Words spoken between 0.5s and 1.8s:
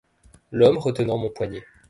L’homme retenant mon poignet.